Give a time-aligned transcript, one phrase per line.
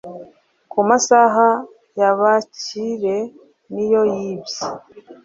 [0.71, 1.47] ku masaha
[1.99, 3.17] yabakire
[3.73, 4.65] niyo bibye